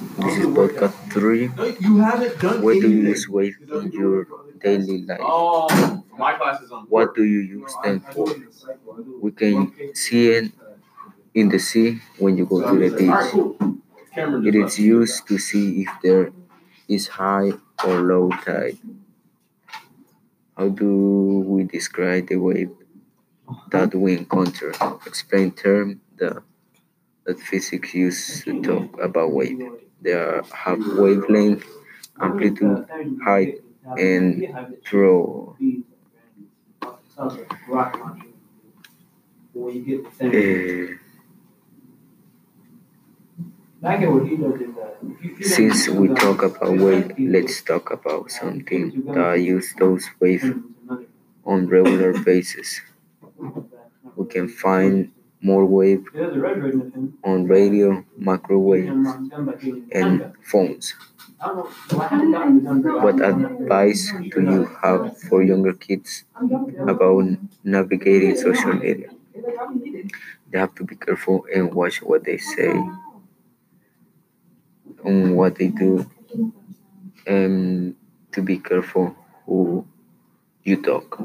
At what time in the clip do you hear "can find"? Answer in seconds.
54.26-55.12